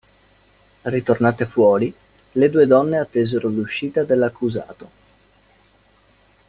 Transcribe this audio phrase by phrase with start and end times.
[0.81, 1.93] Ritornate fuori,
[2.31, 4.89] le due donne attesero l'uscita dell'accusato.